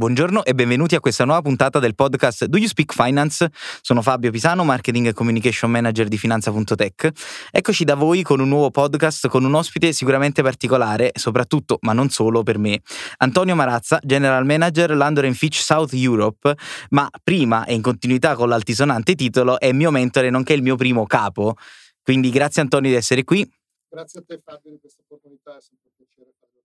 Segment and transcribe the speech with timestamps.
[0.00, 3.50] Buongiorno e benvenuti a questa nuova puntata del podcast Do You Speak Finance?
[3.82, 7.10] Sono Fabio Pisano, Marketing e Communication Manager di Finanza.tech.
[7.50, 12.08] Eccoci da voi con un nuovo podcast con un ospite sicuramente particolare, soprattutto, ma non
[12.08, 12.80] solo per me.
[13.18, 16.56] Antonio Marazza, General Manager Landor Fitch South Europe,
[16.92, 21.04] ma prima e in continuità con l'altisonante titolo è mio mentore nonché il mio primo
[21.04, 21.56] capo.
[22.02, 23.46] Quindi grazie Antonio di essere qui.
[23.86, 26.59] Grazie a te Fabio di questa opportunità, è sempre un piacere farlo.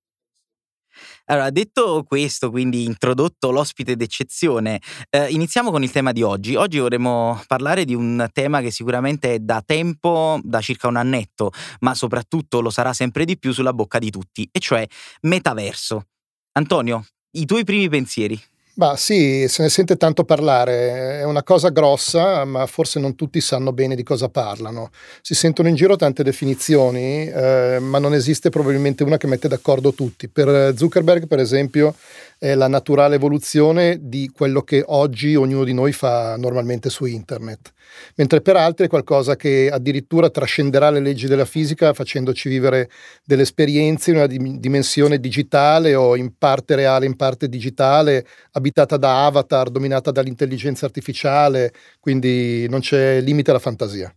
[1.25, 6.55] Allora, detto questo, quindi introdotto l'ospite d'eccezione, eh, iniziamo con il tema di oggi.
[6.55, 11.51] Oggi vorremmo parlare di un tema che sicuramente è da tempo, da circa un annetto,
[11.79, 14.85] ma soprattutto lo sarà sempre di più sulla bocca di tutti, e cioè
[15.21, 16.07] metaverso.
[16.53, 18.39] Antonio, i tuoi primi pensieri.
[18.77, 23.39] Bah sì, se ne sente tanto parlare, è una cosa grossa, ma forse non tutti
[23.39, 24.89] sanno bene di cosa parlano.
[25.21, 29.93] Si sentono in giro tante definizioni, eh, ma non esiste probabilmente una che mette d'accordo
[29.93, 30.27] tutti.
[30.27, 31.95] Per Zuckerberg, per esempio,
[32.37, 37.71] è la naturale evoluzione di quello che oggi ognuno di noi fa normalmente su internet,
[38.15, 42.89] mentre per altri è qualcosa che addirittura trascenderà le leggi della fisica facendoci vivere
[43.23, 48.25] delle esperienze in una dimensione digitale o in parte reale, in parte digitale,
[48.65, 54.11] abitata da avatar, dominata dall'intelligenza artificiale, quindi non c'è limite alla fantasia.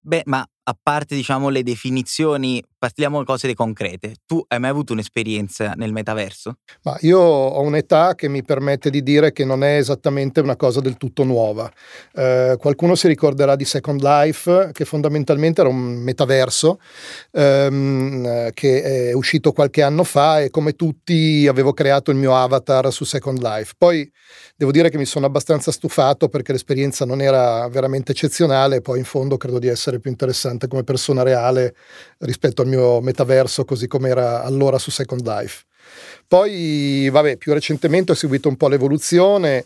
[0.00, 4.16] Beh, ma a parte diciamo le definizioni, parliamo di cose concrete.
[4.26, 6.58] Tu hai mai avuto un'esperienza nel metaverso?
[6.82, 10.80] Ma io ho un'età che mi permette di dire che non è esattamente una cosa
[10.80, 11.70] del tutto nuova.
[12.12, 16.80] Eh, qualcuno si ricorderà di Second Life, che fondamentalmente era un metaverso
[17.30, 22.92] ehm, che è uscito qualche anno fa e come tutti avevo creato il mio avatar
[22.92, 23.74] su Second Life.
[23.78, 24.10] Poi
[24.56, 29.04] devo dire che mi sono abbastanza stufato perché l'esperienza non era veramente eccezionale, poi in
[29.04, 31.74] fondo credo di essere più interessante interessante come persona reale
[32.18, 35.64] rispetto al mio metaverso così come era allora su Second Life.
[36.28, 39.64] Poi, vabbè, più recentemente ho seguito un po' l'evoluzione,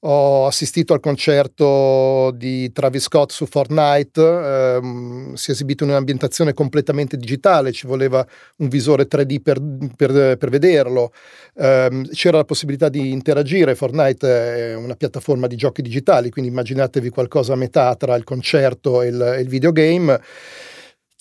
[0.00, 6.52] ho assistito al concerto di Travis Scott su Fortnite, ehm, si è esibito in un'ambientazione
[6.52, 9.58] completamente digitale, ci voleva un visore 3D per,
[9.96, 11.12] per, per vederlo,
[11.54, 17.08] ehm, c'era la possibilità di interagire, Fortnite è una piattaforma di giochi digitali, quindi immaginatevi
[17.08, 20.20] qualcosa a metà tra il concerto e il, e il videogame.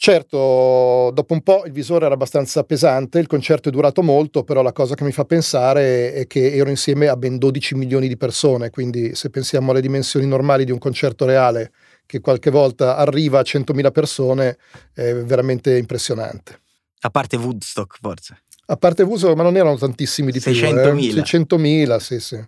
[0.03, 4.63] Certo, dopo un po' il visore era abbastanza pesante, il concerto è durato molto, però
[4.63, 8.17] la cosa che mi fa pensare è che ero insieme a ben 12 milioni di
[8.17, 11.71] persone, quindi se pensiamo alle dimensioni normali di un concerto reale
[12.07, 14.57] che qualche volta arriva a 100.000 persone,
[14.91, 16.61] è veramente impressionante.
[17.01, 20.95] A parte Woodstock, forse a parte Vuso, ma non erano tantissimi di 600.000.
[20.95, 21.19] più.
[21.19, 21.23] Eh?
[21.23, 22.39] 600.000, sì, sì.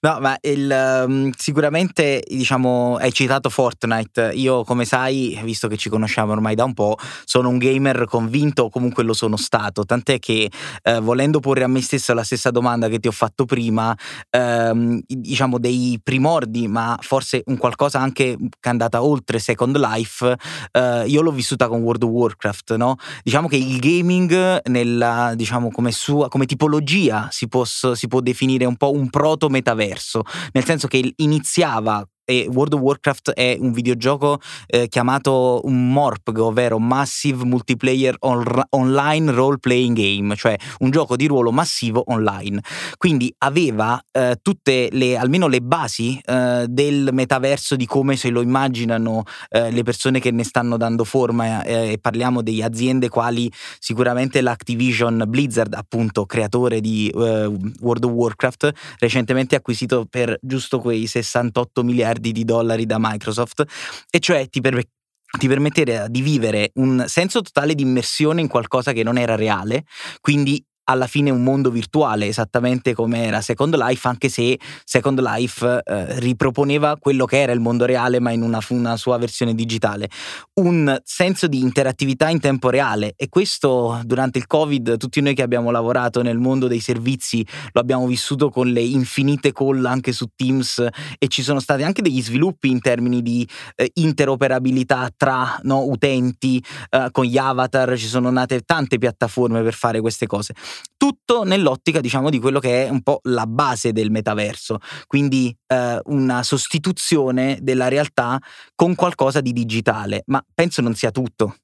[0.00, 4.30] No, ma il, um, sicuramente, diciamo, hai citato Fortnite.
[4.34, 8.64] Io, come sai, visto che ci conosciamo ormai da un po', sono un gamer convinto,
[8.64, 9.84] o comunque lo sono stato.
[9.84, 10.50] Tant'è che,
[10.82, 13.96] eh, volendo porre a me stesso la stessa domanda che ti ho fatto prima,
[14.30, 20.36] ehm, diciamo, dei primordi, ma forse un qualcosa anche che è andata oltre Second Life,
[20.72, 22.96] eh, io l'ho vissuta con World of Warcraft, no?
[23.22, 28.20] Diciamo che il gaming nella, diciamo, diciamo come, sua, come tipologia si, posso, si può
[28.20, 33.72] definire un po' un proto-metaverso, nel senso che iniziava e World of Warcraft è un
[33.72, 40.90] videogioco eh, chiamato un MORPG, ovvero Massive Multiplayer on- Online Role Playing Game, cioè un
[40.90, 42.60] gioco di ruolo massivo online.
[42.98, 48.42] Quindi aveva eh, tutte le, almeno le basi eh, del metaverso di come se lo
[48.42, 53.50] immaginano eh, le persone che ne stanno dando forma eh, e parliamo di aziende quali
[53.78, 57.50] sicuramente l'Activision Blizzard, appunto creatore di eh,
[57.80, 63.64] World of Warcraft, recentemente acquisito per giusto quei 68 miliardi miliardi di dollari da Microsoft,
[64.10, 64.90] e cioè ti permette
[65.38, 69.84] ti permettere di vivere un senso totale di immersione in qualcosa che non era reale,
[70.22, 75.82] quindi alla fine un mondo virtuale, esattamente come era Second Life, anche se Second Life
[75.84, 80.08] eh, riproponeva quello che era il mondo reale, ma in una, una, sua versione digitale.
[80.54, 85.42] Un senso di interattività in tempo reale e questo durante il Covid, tutti noi che
[85.42, 90.26] abbiamo lavorato nel mondo dei servizi lo abbiamo vissuto con le infinite call anche su
[90.34, 90.84] Teams
[91.18, 93.46] e ci sono stati anche degli sviluppi in termini di
[93.76, 99.74] eh, interoperabilità tra no, utenti, eh, con gli avatar, ci sono nate tante piattaforme per
[99.74, 100.54] fare queste cose
[100.96, 106.00] tutto nell'ottica diciamo di quello che è un po' la base del metaverso, quindi eh,
[106.04, 108.38] una sostituzione della realtà
[108.74, 111.56] con qualcosa di digitale, ma penso non sia tutto.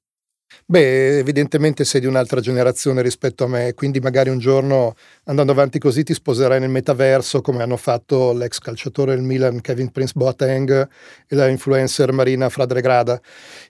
[0.65, 5.79] Beh, evidentemente sei di un'altra generazione rispetto a me, quindi magari un giorno andando avanti
[5.79, 10.87] così ti sposerai nel metaverso come hanno fatto l'ex calciatore del Milan Kevin Prince Boateng
[11.27, 13.19] e la influencer Marina Fradregrada.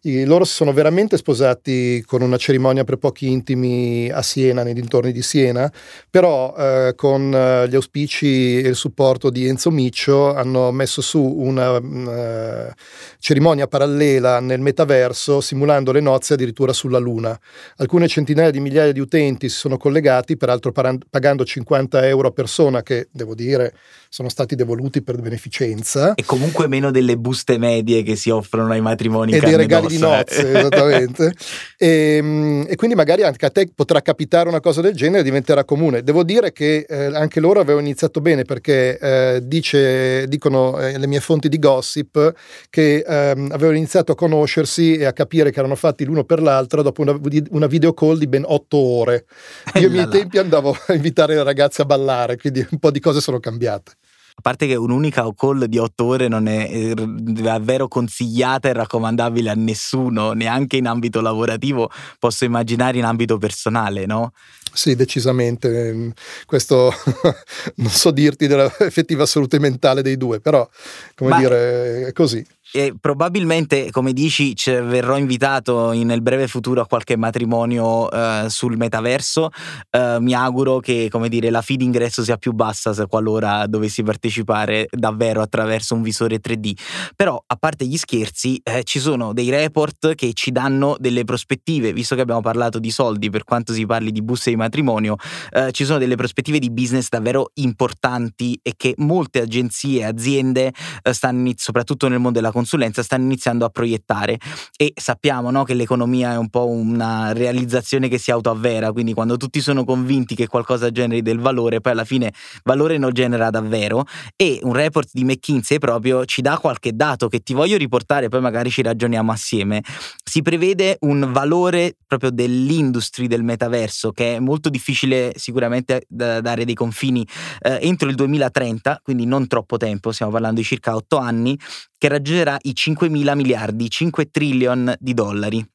[0.02, 4.74] I, loro si sono veramente sposati con una cerimonia per pochi intimi a Siena, nei
[4.74, 5.72] dintorni di Siena,
[6.10, 11.22] però eh, con eh, gli auspici e il supporto di Enzo Miccio hanno messo su
[11.22, 12.72] una uh,
[13.20, 17.38] cerimonia parallela nel metaverso simulando le nozze addirittura sulla Luna.
[17.78, 22.84] Alcune centinaia di migliaia di utenti si sono collegati, peraltro pagando 50 euro a persona,
[22.84, 23.74] che devo dire
[24.16, 26.14] sono stati devoluti per beneficenza.
[26.16, 29.34] E comunque meno delle buste medie che si offrono ai matrimoni.
[29.34, 31.34] E dei regali di nozze, esattamente.
[31.78, 35.24] e, ehm, e, quindi magari anche a te potrà capitare una cosa del genere e
[35.24, 36.02] diventerà comune.
[36.02, 41.08] Devo dire che eh, anche loro avevano iniziato bene perché eh, dice, dicono eh, le
[41.08, 42.34] mie fonti di gossip
[42.70, 46.82] che ehm, avevano iniziato a conoscersi e a capire che erano fatti l'uno per l'altro
[46.84, 47.20] dopo una,
[47.50, 49.26] una video call di ben otto ore.
[49.74, 53.02] Io ai miei tempi andavo a invitare le ragazze a ballare, quindi un po' di
[53.02, 53.92] cose sono cambiate.
[54.38, 59.50] A parte che un'unica call di otto ore non è eh, davvero consigliata e raccomandabile
[59.50, 61.90] a nessuno, neanche in ambito lavorativo,
[62.20, 64.34] posso immaginare in ambito personale, no?
[64.74, 65.88] Sì, decisamente.
[65.88, 66.12] Ehm,
[66.46, 66.94] questo
[67.76, 70.68] non so dirti dell'effettiva salute mentale dei due, però,
[71.16, 72.46] come Ma dire, è così.
[72.72, 79.50] E probabilmente, come dici, verrò invitato nel breve futuro a qualche matrimonio uh, sul metaverso.
[79.92, 84.04] Uh, mi auguro che, come dire, la fee d'ingresso sia più bassa se qualora dovessi
[84.04, 86.72] partecipare davvero attraverso un visore 3D.
[87.16, 91.94] Però, a parte gli scherzi, eh, ci sono dei report che ci danno delle prospettive,
[91.94, 95.16] visto che abbiamo parlato di soldi per quanto si parli di buste di matrimonio,
[95.52, 100.74] eh, ci sono delle prospettive di business davvero importanti e che molte agenzie e aziende
[101.04, 104.40] eh, stanno, soprattutto nel mondo della consulenza, consulenza stanno iniziando a proiettare
[104.76, 109.38] e sappiamo no, che l'economia è un po' una realizzazione che si autoavvera, quindi quando
[109.38, 112.34] tutti sono convinti che qualcosa generi del valore, poi alla fine
[112.64, 117.42] valore non genera davvero e un report di McKinsey proprio ci dà qualche dato che
[117.42, 119.84] ti voglio riportare, poi magari ci ragioniamo assieme.
[120.24, 126.66] Si prevede un valore proprio dell'industria del metaverso che è molto difficile sicuramente da dare
[126.66, 127.26] dei confini
[127.62, 131.58] eh, entro il 2030, quindi non troppo tempo, stiamo parlando di circa 8 anni,
[131.98, 135.66] che raggiungerà i 5 mila miliardi, 5 trillion di dollari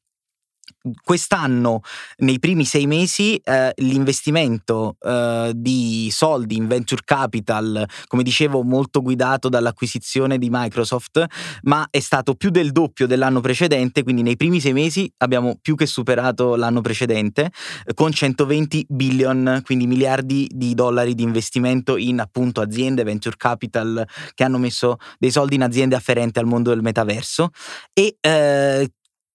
[1.03, 1.81] quest'anno,
[2.19, 9.03] nei primi sei mesi, eh, l'investimento eh, di soldi in venture capital, come dicevo, molto
[9.03, 11.25] guidato dall'acquisizione di Microsoft,
[11.62, 15.75] ma è stato più del doppio dell'anno precedente, quindi nei primi sei mesi abbiamo più
[15.75, 17.50] che superato l'anno precedente,
[17.85, 24.06] eh, con 120 billion, quindi miliardi di dollari di investimento in appunto aziende, venture capital
[24.35, 27.50] che hanno messo dei soldi in aziende afferenti al mondo del metaverso.
[27.93, 28.91] E eh,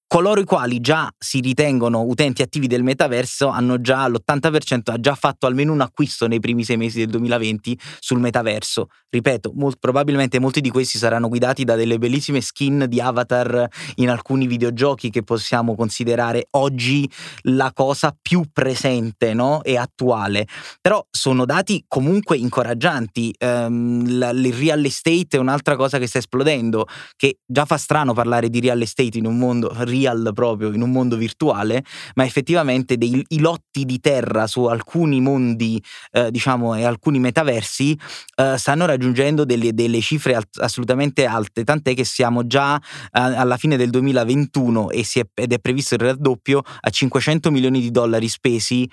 [0.07, 5.15] coloro i quali già si ritengono utenti attivi del metaverso hanno già l'80% ha già
[5.15, 8.87] fatto almeno un acquisto nei primi sei mesi del 2020 sul metaverso.
[9.09, 14.09] Ripeto, molt, probabilmente molti di questi saranno guidati da delle bellissime skin di avatar in
[14.09, 17.09] alcuni videogiochi che possiamo considerare oggi
[17.43, 19.63] la cosa più presente no?
[19.63, 20.47] e attuale.
[20.81, 23.33] Però sono dati comunque incoraggianti.
[23.39, 26.85] Um, il real estate è un'altra cosa che sta esplodendo,
[27.15, 30.91] che già fa strano parlare di real estate in un mondo real proprio in un
[30.91, 31.83] mondo virtuale,
[32.15, 35.81] ma effettivamente dei, i lotti di terra su alcuni mondi,
[36.11, 37.97] eh, diciamo, e alcuni metaversi
[38.35, 42.81] eh, stanno raggiungendo delle, delle cifre assolutamente alte, tant'è che siamo già eh,
[43.11, 47.91] alla fine del 2021 e è, ed è previsto il raddoppio a 500 milioni di
[47.91, 48.89] dollari spesi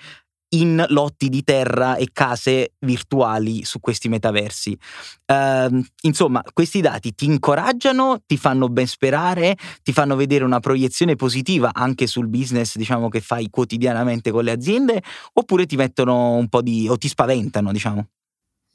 [0.53, 4.77] in lotti di terra e case virtuali su questi metaversi.
[5.25, 11.15] Uh, insomma, questi dati ti incoraggiano, ti fanno ben sperare, ti fanno vedere una proiezione
[11.15, 15.01] positiva anche sul business, diciamo, che fai quotidianamente con le aziende,
[15.33, 18.07] oppure ti mettono un po' di o ti spaventano, diciamo.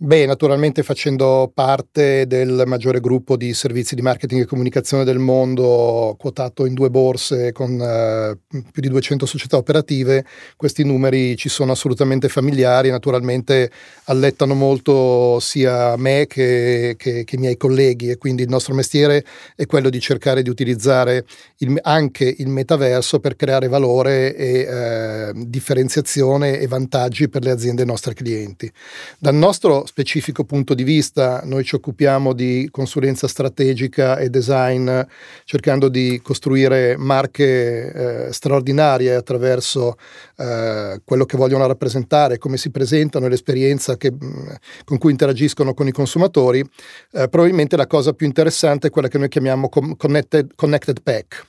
[0.01, 6.15] Beh, naturalmente facendo parte del maggiore gruppo di servizi di marketing e comunicazione del mondo,
[6.17, 8.39] quotato in due borse con eh,
[8.71, 10.25] più di 200 società operative,
[10.55, 13.73] questi numeri ci sono assolutamente familiari, naturalmente
[14.05, 19.25] allettano molto sia me che, che, che i miei colleghi e quindi il nostro mestiere
[19.57, 21.25] è quello di cercare di utilizzare
[21.57, 27.85] il, anche il metaverso per creare valore e eh, differenziazione e vantaggi per le aziende
[27.85, 28.71] nostre clienti.
[29.19, 35.01] Dal nostro specifico punto di vista, noi ci occupiamo di consulenza strategica e design
[35.45, 39.97] cercando di costruire marche eh, straordinarie attraverso
[40.37, 44.49] eh, quello che vogliono rappresentare, come si presentano e l'esperienza che, mm,
[44.85, 46.61] con cui interagiscono con i consumatori.
[46.61, 51.47] Eh, probabilmente la cosa più interessante è quella che noi chiamiamo connected, connected pack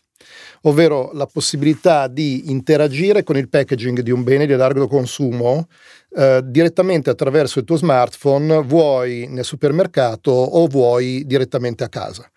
[0.63, 5.67] ovvero la possibilità di interagire con il packaging di un bene di largo consumo
[6.15, 12.29] eh, direttamente attraverso il tuo smartphone, vuoi nel supermercato o vuoi direttamente a casa.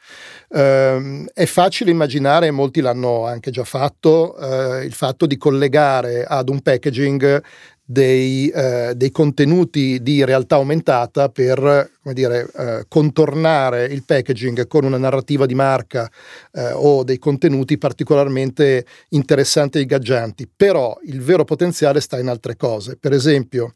[0.49, 6.51] Eh, è facile immaginare, molti l'hanno anche già fatto, eh, il fatto di collegare ad
[6.51, 7.43] un packaging
[7.93, 14.97] dei, eh, dei, contenuti di realtà aumentata per dire, eh, contornare il packaging con una
[14.97, 16.11] narrativa di marca
[16.53, 20.49] eh, o dei contenuti particolarmente interessanti e ingaggianti.
[20.55, 22.97] Però il vero potenziale sta in altre cose.
[22.97, 23.75] Per esempio,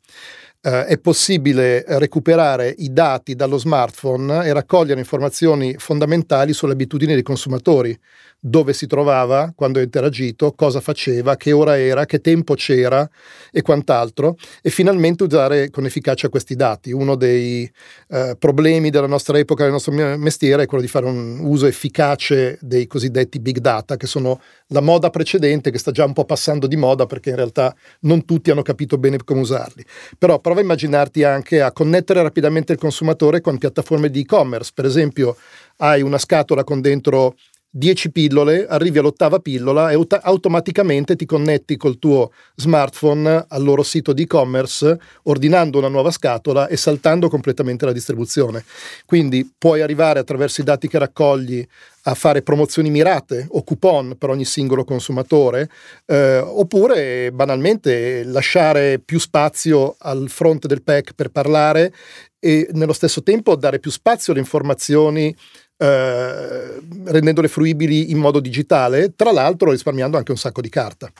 [0.66, 7.22] eh, è possibile recuperare i dati dallo smartphone e raccogliere informazioni fondamentali sulle abitudini dei
[7.22, 7.96] consumatori
[8.38, 13.08] dove si trovava quando ha interagito, cosa faceva, che ora era, che tempo c'era
[13.50, 16.92] e quant'altro e finalmente usare con efficacia questi dati.
[16.92, 17.68] Uno dei
[18.08, 22.58] eh, problemi della nostra epoca, del nostro mestiere è quello di fare un uso efficace
[22.60, 26.68] dei cosiddetti big data, che sono la moda precedente che sta già un po' passando
[26.68, 29.84] di moda perché in realtà non tutti hanno capito bene come usarli.
[30.18, 34.86] Però prova a immaginarti anche a connettere rapidamente il consumatore con piattaforme di e-commerce, per
[34.86, 35.36] esempio
[35.78, 37.36] hai una scatola con dentro
[37.76, 43.82] 10 pillole, arrivi all'ottava pillola e auto- automaticamente ti connetti col tuo smartphone al loro
[43.82, 48.64] sito di e-commerce ordinando una nuova scatola e saltando completamente la distribuzione.
[49.04, 51.66] Quindi puoi arrivare attraverso i dati che raccogli
[52.04, 55.68] a fare promozioni mirate o coupon per ogni singolo consumatore,
[56.06, 61.92] eh, oppure banalmente lasciare più spazio al fronte del pack per parlare
[62.38, 65.34] e nello stesso tempo dare più spazio alle informazioni
[65.76, 71.10] eh, rendendole fruibili in modo digitale, tra l'altro risparmiando anche un sacco di carta.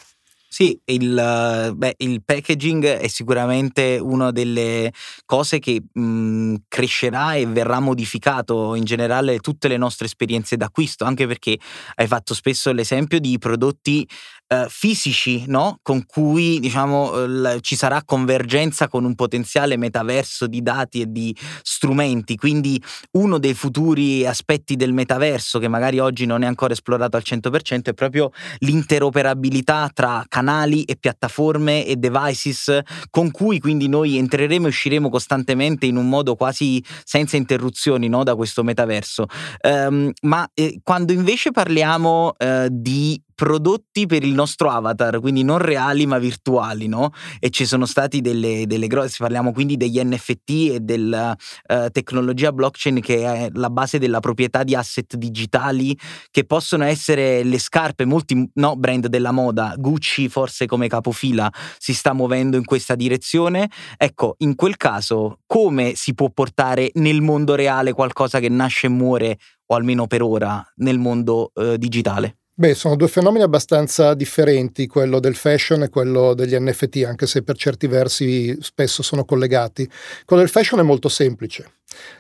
[0.48, 4.90] Sì, il, beh, il, packaging è sicuramente una delle
[5.26, 11.26] cose che mh, crescerà e verrà modificato in generale tutte le nostre esperienze d'acquisto, anche
[11.26, 11.58] perché
[11.96, 14.08] hai fatto spesso l'esempio di prodotti
[14.48, 15.78] eh, fisici, no?
[15.82, 21.06] con cui diciamo, eh, l- ci sarà convergenza con un potenziale metaverso di dati e
[21.08, 22.36] di strumenti.
[22.36, 22.80] Quindi
[23.12, 27.90] uno dei futuri aspetti del metaverso, che magari oggi non è ancora esplorato al 100%,
[27.90, 32.78] è proprio l'interoperabilità tra canali e piattaforme e devices
[33.10, 38.22] con cui quindi noi entreremo e usciremo costantemente in un modo quasi senza interruzioni no?
[38.22, 39.26] da questo metaverso.
[39.62, 45.59] Um, ma eh, quando invece parliamo uh, di prodotti per il nostro avatar, quindi non
[45.59, 47.12] reali ma virtuali, no?
[47.38, 51.37] E ci sono stati delle, delle grosse, parliamo quindi degli NFT e della
[51.69, 55.97] uh, tecnologia blockchain che è la base della proprietà di asset digitali
[56.31, 61.93] che possono essere le scarpe, molti no, brand della moda, Gucci forse come capofila si
[61.93, 63.69] sta muovendo in questa direzione.
[63.99, 68.90] Ecco, in quel caso come si può portare nel mondo reale qualcosa che nasce e
[68.90, 72.38] muore, o almeno per ora, nel mondo uh, digitale?
[72.58, 77.42] Beh, sono due fenomeni abbastanza differenti, quello del fashion e quello degli NFT, anche se
[77.42, 79.86] per certi versi spesso sono collegati.
[80.25, 81.72] Quello del fashion è molto semplice.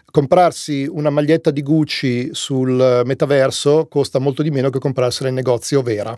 [0.04, 5.80] Comprarsi una maglietta di Gucci sul metaverso costa molto di meno che comprarsela in negozio
[5.80, 6.14] vera.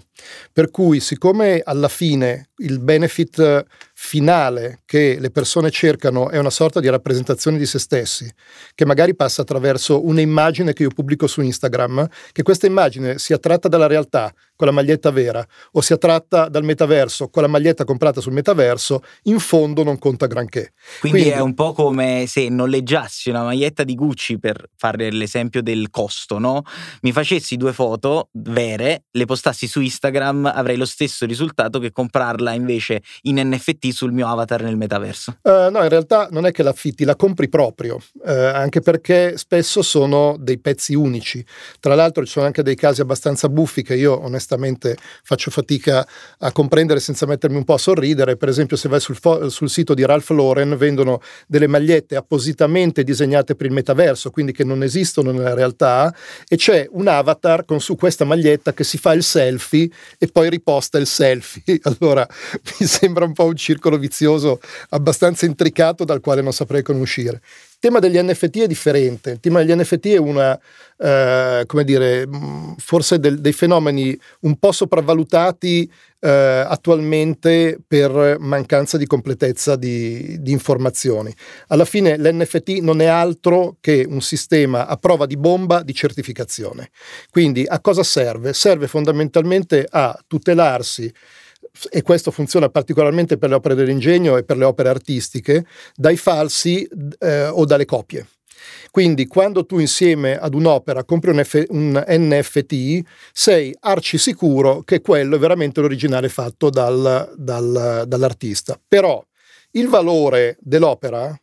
[0.53, 3.65] Per cui, siccome alla fine il benefit
[4.01, 8.33] finale che le persone cercano è una sorta di rappresentazione di se stessi,
[8.77, 13.67] che magari passa attraverso un'immagine che io pubblico su Instagram, che questa immagine sia tratta
[13.67, 18.21] dalla realtà con la maglietta vera o sia tratta dal metaverso con la maglietta comprata
[18.21, 20.73] sul metaverso, in fondo non conta granché.
[21.01, 25.61] Quindi, Quindi è un po' come se noleggiassi una maglietta di Gucci per fare l'esempio
[25.61, 26.63] del costo, no?
[27.03, 32.53] Mi facessi due foto vere, le postassi su Instagram, avrei lo stesso risultato che comprarla
[32.53, 35.39] invece in NFT sul mio avatar nel metaverso.
[35.43, 39.83] Uh, no, in realtà non è che l'affitti, la compri proprio, uh, anche perché spesso
[39.83, 41.45] sono dei pezzi unici.
[41.81, 46.07] Tra l'altro ci sono anche dei casi abbastanza buffi che io onestamente faccio fatica
[46.39, 48.37] a comprendere senza mettermi un po' a sorridere.
[48.37, 53.05] Per esempio, se vai sul, fo- sul sito di Ralph Lauren, vendono delle magliette appositamente
[53.05, 56.15] disegnate per il metaverso, quindi che non esistono nella realtà,
[56.47, 60.49] e c'è un avatar con su questa maglietta che si fa il selfie e poi
[60.51, 61.81] riposta il selfie.
[61.89, 62.27] Allora
[62.79, 67.41] mi sembra un po' un circolo vizioso abbastanza intricato dal quale non saprei come uscire.
[67.41, 70.59] Il tema degli NFT è differente, il tema degli NFT è una,
[70.97, 72.29] eh, come dire,
[72.77, 75.89] forse del, dei fenomeni un po' sopravvalutati
[76.21, 81.33] eh, attualmente per mancanza di completezza di, di, informazioni.
[81.69, 86.91] Alla fine l'NFT non è altro che un sistema a prova di bomba di certificazione.
[87.31, 88.53] Quindi a cosa serve?
[88.53, 91.13] Serve fondamentalmente a tutelarsi
[91.91, 96.89] e questo funziona particolarmente per le opere dell'ingegno e per le opere artistiche, dai falsi
[97.19, 98.27] eh, o dalle copie.
[98.91, 103.01] Quindi quando tu insieme ad un'opera compri un, F- un NFT,
[103.33, 108.81] sei arci sicuro che quello è veramente l'originale fatto dal, dal, dall'artista.
[108.87, 109.25] Però
[109.73, 111.39] il valore dell'opera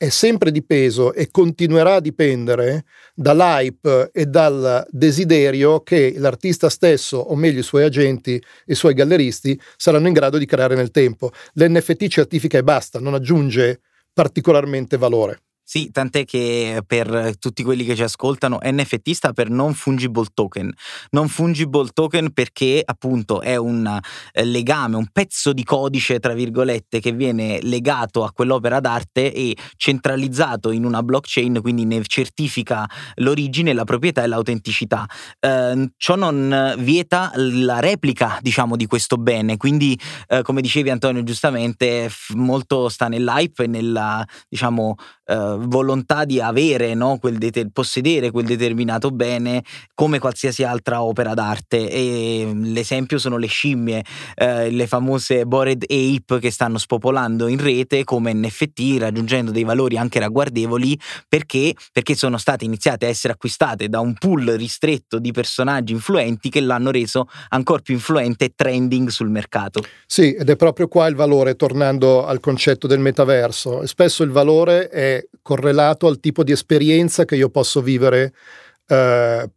[0.00, 7.36] è sempre dipeso e continuerà a dipendere dall'hype e dal desiderio che l'artista stesso, o
[7.36, 11.32] meglio i suoi agenti e i suoi galleristi, saranno in grado di creare nel tempo.
[11.52, 13.82] L'NFT certifica e basta, non aggiunge
[14.14, 15.42] particolarmente valore.
[15.72, 20.68] Sì, tant'è che per tutti quelli che ci ascoltano, NFT sta per non fungible token.
[21.10, 23.86] Non fungible token perché appunto è un
[24.32, 29.56] eh, legame, un pezzo di codice, tra virgolette, che viene legato a quell'opera d'arte e
[29.76, 32.84] centralizzato in una blockchain, quindi ne certifica
[33.18, 35.06] l'origine, la proprietà e l'autenticità.
[35.38, 39.56] Eh, ciò non vieta la replica, diciamo, di questo bene.
[39.56, 39.96] Quindi,
[40.26, 44.96] eh, come dicevi Antonio giustamente, molto sta nell'hype e nella, diciamo,
[45.30, 47.18] eh, volontà di avere, no?
[47.18, 49.62] quel det- possedere quel determinato bene
[49.94, 51.88] come qualsiasi altra opera d'arte.
[51.88, 57.62] E mm, l'esempio sono le scimmie, eh, le famose Bored Ape che stanno spopolando in
[57.62, 63.34] rete come NFT, raggiungendo dei valori anche ragguardevoli perché, perché sono state iniziate a essere
[63.34, 68.52] acquistate da un pool ristretto di personaggi influenti che l'hanno reso ancora più influente e
[68.56, 69.84] trending sul mercato.
[70.06, 73.86] Sì, ed è proprio qua il valore, tornando al concetto del metaverso.
[73.86, 78.32] Spesso il valore è correlato al tipo di esperienza che io posso vivere
[78.86, 79.50] eh,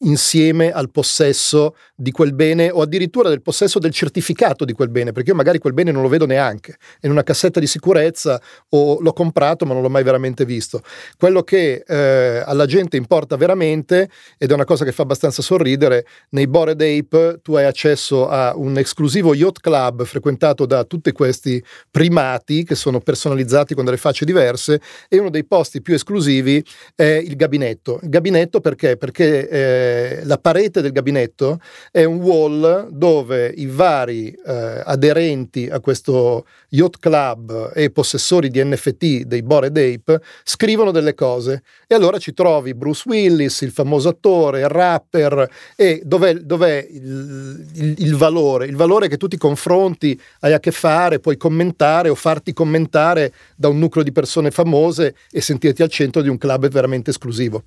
[0.00, 5.12] insieme al possesso di quel bene o addirittura del possesso del certificato di quel bene,
[5.12, 8.40] perché io magari quel bene non lo vedo neanche, è in una cassetta di sicurezza
[8.70, 10.82] o l'ho comprato ma non l'ho mai veramente visto.
[11.16, 14.08] Quello che eh, alla gente importa veramente,
[14.38, 18.54] ed è una cosa che fa abbastanza sorridere, nei Bored Ape tu hai accesso a
[18.56, 24.24] un esclusivo yacht club frequentato da tutti questi primati che sono personalizzati con delle facce
[24.24, 27.98] diverse e uno dei posti più esclusivi è il gabinetto.
[28.02, 28.96] Il gabinetto perché?
[28.96, 31.60] Perché eh, eh, la parete del gabinetto
[31.90, 38.64] è un wall dove i vari eh, aderenti a questo yacht club e possessori di
[38.64, 44.08] NFT dei Bored Ape scrivono delle cose e allora ci trovi Bruce Willis, il famoso
[44.08, 48.66] attore, il rapper e dov'è, dov'è il, il, il valore?
[48.66, 53.32] Il valore che tu ti confronti, hai a che fare, puoi commentare o farti commentare
[53.56, 57.64] da un nucleo di persone famose e sentirti al centro di un club veramente esclusivo.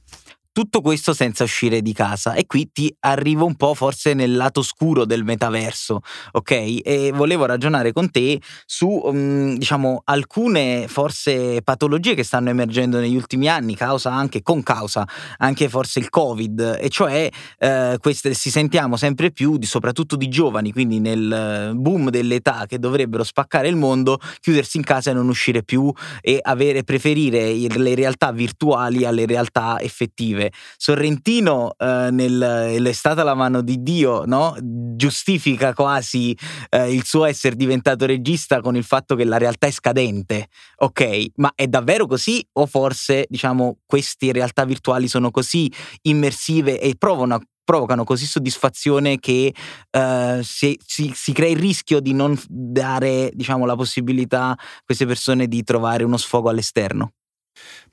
[0.53, 2.33] Tutto questo senza uscire di casa.
[2.33, 6.01] E qui ti arrivo un po' forse nel lato scuro del metaverso,
[6.33, 6.51] ok?
[6.83, 13.15] E volevo ragionare con te su, um, diciamo, alcune forse patologie che stanno emergendo negli
[13.15, 18.51] ultimi anni, causa anche, con causa, anche forse il Covid, e cioè eh, queste si
[18.51, 23.77] sentiamo sempre più, di, soprattutto di giovani, quindi nel boom dell'età che dovrebbero spaccare il
[23.77, 29.25] mondo, chiudersi in casa e non uscire più e avere, preferire le realtà virtuali alle
[29.25, 30.51] realtà effettive positive.
[30.77, 34.56] Sorrentino eh, nel stata la mano di Dio, no?
[34.95, 36.38] giustifica quasi
[36.69, 40.47] eh, il suo essere diventato regista con il fatto che la realtà è scadente.
[40.77, 45.71] Ok, ma è davvero così o forse diciamo queste realtà virtuali sono così
[46.04, 49.54] immersive e provano provocano così soddisfazione che
[49.91, 55.06] uh, si, si, si, crea il rischio di non dare diciamo, la possibilità a queste
[55.06, 57.13] persone di trovare uno sfogo all'esterno.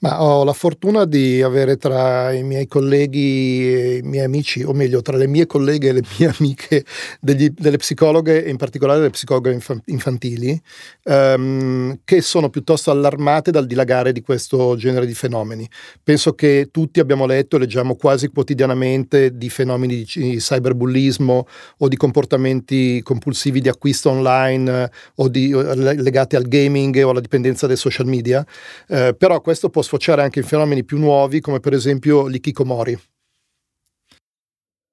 [0.01, 4.73] Ma ho la fortuna di avere tra i miei colleghi e i miei amici, o
[4.73, 6.85] meglio, tra le mie colleghe e le mie amiche,
[7.21, 10.61] degli, delle psicologhe, in particolare delle psicologhe infantili,
[11.05, 15.69] um, che sono piuttosto allarmate dal dilagare di questo genere di fenomeni.
[16.01, 21.47] Penso che tutti abbiamo letto e leggiamo quasi quotidianamente di fenomeni di cyberbullismo
[21.79, 27.67] o di comportamenti compulsivi di acquisto online o di, legati al gaming o alla dipendenza
[27.67, 28.47] dai social media.
[28.87, 32.99] Uh, però questo può sfociare anche in fenomeni più nuovi come per esempio l'ikikomori.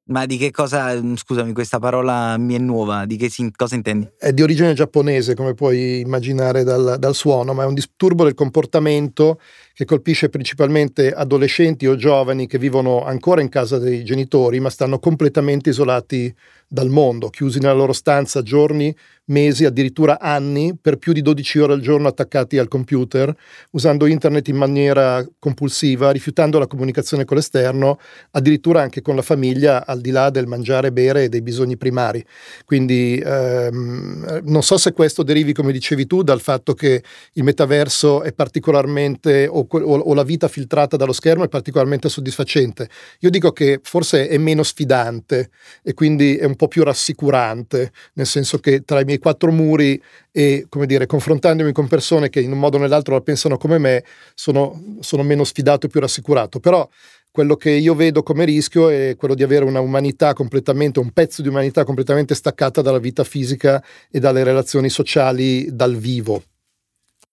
[0.08, 3.74] Ma di che cosa, mm, scusami, questa parola mi è nuova, di che si, cosa
[3.74, 4.08] intendi?
[4.20, 8.36] È di origine giapponese, come puoi immaginare dal, dal suono, ma è un disturbo del
[8.36, 9.40] comportamento
[9.74, 15.00] che colpisce principalmente adolescenti o giovani che vivono ancora in casa dei genitori, ma stanno
[15.00, 16.32] completamente isolati
[16.68, 21.74] dal mondo, chiusi nella loro stanza giorni, mesi, addirittura anni, per più di 12 ore
[21.74, 23.34] al giorno attaccati al computer,
[23.72, 28.00] usando internet in maniera compulsiva, rifiutando la comunicazione con l'esterno,
[28.32, 32.24] addirittura anche con la famiglia, al di là del mangiare, bere e dei bisogni primari.
[32.66, 38.22] Quindi ehm, non so se questo derivi, come dicevi tu, dal fatto che il metaverso
[38.22, 42.90] è particolarmente, o, o, o la vita filtrata dallo schermo è particolarmente soddisfacente.
[43.20, 45.50] Io dico che forse è meno sfidante
[45.82, 49.52] e quindi è un po' po' più rassicurante, nel senso che tra i miei quattro
[49.52, 50.02] muri
[50.32, 53.78] e, come dire, confrontandomi con persone che in un modo o nell'altro la pensano come
[53.78, 56.60] me, sono, sono meno sfidato e più rassicurato.
[56.60, 56.88] Però
[57.32, 61.42] quello che io vedo come rischio è quello di avere una umanità completamente, un pezzo
[61.42, 66.42] di umanità completamente staccata dalla vita fisica e dalle relazioni sociali dal vivo.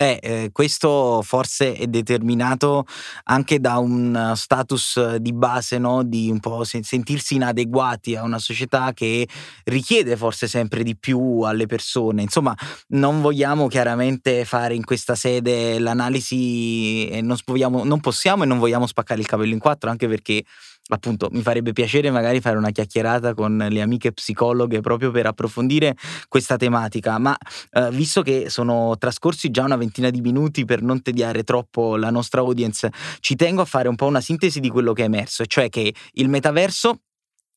[0.02, 2.86] Eh, eh, questo forse è determinato
[3.26, 6.02] anche da un status di base, no?
[6.02, 9.28] di un po' sentirsi inadeguati a una società che
[9.62, 12.22] richiede forse sempre di più alle persone.
[12.22, 12.52] Insomma,
[12.88, 18.58] non vogliamo chiaramente fare in questa sede l'analisi e non, vogliamo, non possiamo e non
[18.58, 20.42] vogliamo spaccare il capello in quattro, anche perché
[20.88, 25.96] appunto mi farebbe piacere magari fare una chiacchierata con le amiche psicologhe proprio per approfondire
[26.28, 27.36] questa tematica, ma
[27.72, 32.10] eh, visto che sono trascorsi già una ventina di minuti per non tediare troppo la
[32.10, 32.90] nostra audience,
[33.20, 35.94] ci tengo a fare un po' una sintesi di quello che è emerso, cioè che
[36.12, 37.00] il metaverso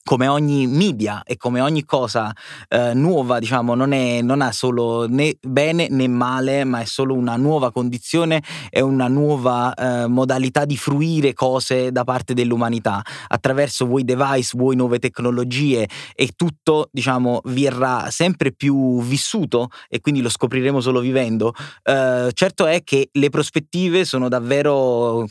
[0.05, 2.31] come ogni media e come ogni cosa
[2.69, 7.15] eh, nuova, diciamo, non, è, non, ha solo né bene né male, ma è solo
[7.15, 13.87] una nuova condizione e una nuova eh, modalità di fruire cose da parte dell'umanità attraverso
[13.87, 20.29] vuoi device, vuoi nuove tecnologie e tutto, diciamo, verrà sempre più vissuto e quindi lo
[20.29, 21.51] scopriremo solo vivendo.
[21.81, 25.25] Eh, certo è che le prospettive sono davvero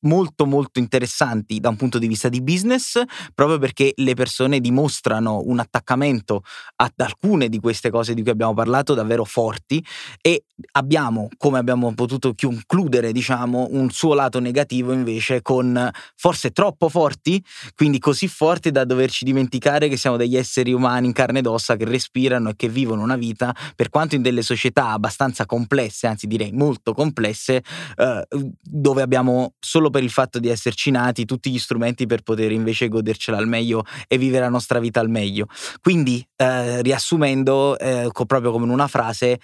[0.00, 3.02] molto molto interessanti da un punto di vista di business,
[3.34, 6.42] proprio perché le persone dimostrano un attaccamento
[6.76, 9.84] ad alcune di queste cose di cui abbiamo parlato davvero forti
[10.20, 16.88] e abbiamo, come abbiamo potuto concludere, diciamo, un suo lato negativo invece con forse troppo
[16.88, 17.42] forti,
[17.74, 21.76] quindi così forti da doverci dimenticare che siamo degli esseri umani in carne ed ossa
[21.76, 26.26] che respirano e che vivono una vita, per quanto in delle società abbastanza complesse, anzi
[26.26, 27.62] direi molto complesse,
[27.96, 28.26] eh,
[28.60, 32.88] dove abbiamo solo per il fatto di esserci nati tutti gli strumenti per poter invece
[32.88, 35.46] godercela al meglio e vivere la nostra vita al meglio.
[35.80, 39.38] Quindi, eh, riassumendo, eh, proprio come in una frase,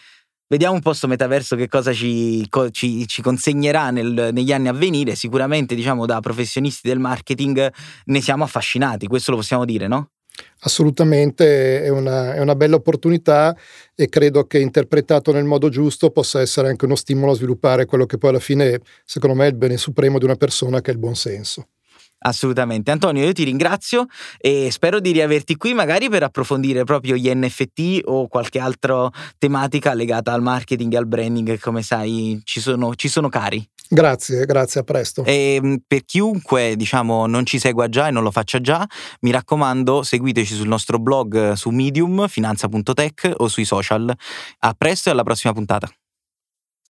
[0.50, 4.72] Vediamo un po' sto metaverso che cosa ci, ci, ci consegnerà nel, negli anni a
[4.72, 5.14] venire.
[5.14, 7.72] Sicuramente, diciamo, da professionisti del marketing
[8.06, 10.10] ne siamo affascinati, questo lo possiamo dire, no?
[10.62, 13.56] Assolutamente, è una, è una bella opportunità
[13.94, 18.04] e credo che interpretato nel modo giusto possa essere anche uno stimolo a sviluppare quello
[18.06, 20.94] che poi alla fine, secondo me, è il bene supremo di una persona, che è
[20.94, 21.68] il buon senso.
[22.22, 22.90] Assolutamente.
[22.90, 24.06] Antonio, io ti ringrazio
[24.38, 29.94] e spero di riaverti qui magari per approfondire proprio gli NFT o qualche altra tematica
[29.94, 33.66] legata al marketing e al branding come sai ci sono, ci sono cari.
[33.92, 35.24] Grazie, grazie, a presto.
[35.24, 38.86] E ehm, per chiunque, diciamo, non ci segua già e non lo faccia già,
[39.22, 44.14] mi raccomando, seguiteci sul nostro blog su Medium, finanza.tech o sui social.
[44.58, 45.90] A presto e alla prossima puntata.